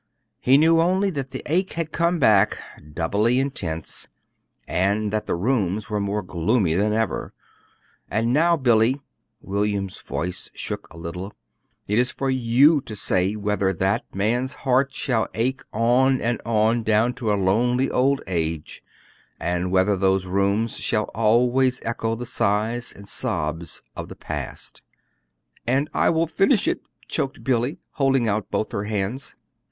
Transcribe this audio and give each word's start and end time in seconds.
He 0.39 0.57
knew 0.57 0.79
only 0.81 1.11
that 1.11 1.29
the 1.29 1.43
ache 1.45 1.73
had 1.73 1.91
come 1.91 2.17
back, 2.17 2.57
doubly 2.91 3.37
intense, 3.39 4.07
and 4.67 5.13
that 5.13 5.27
the 5.27 5.35
rooms 5.35 5.91
were 5.91 5.99
more 5.99 6.23
gloomy 6.23 6.73
than 6.73 6.91
ever. 6.91 7.33
And 8.09 8.33
now, 8.33 8.57
Billy," 8.57 8.99
William's 9.41 9.99
voice 9.99 10.49
shook 10.55 10.87
a 10.91 10.97
little 10.97 11.33
"it 11.87 11.99
is 11.99 12.09
for 12.09 12.31
you 12.31 12.81
to 12.81 12.95
finish 12.95 12.99
the 12.99 13.05
story. 13.05 13.19
It 13.19 13.29
is 13.29 13.29
for 13.29 13.29
you 13.29 13.29
to 13.29 13.35
say 13.35 13.35
whether 13.35 13.73
that 13.73 14.05
man's 14.15 14.53
heart 14.65 14.91
shall 14.91 15.27
ache 15.35 15.61
on 15.71 16.19
and 16.19 16.41
on 16.47 16.81
down 16.81 17.13
to 17.13 17.31
a 17.31 17.37
lonely 17.37 17.91
old 17.91 18.23
age, 18.25 18.83
and 19.39 19.69
whether 19.71 19.95
those 19.95 20.25
rooms 20.25 20.77
shall 20.77 21.11
always 21.13 21.79
echo 21.85 22.15
the 22.15 22.25
sighs 22.25 22.91
and 22.91 23.07
sobs 23.07 23.83
of 23.95 24.07
the 24.07 24.15
past." 24.15 24.81
"And 25.67 25.91
I 25.93 26.09
will 26.09 26.25
finish 26.25 26.67
it," 26.67 26.81
choked 27.07 27.43
Billy, 27.43 27.77
holding 27.91 28.27
out 28.27 28.49
both 28.49 28.71
her 28.71 28.85
hands. 28.85 29.35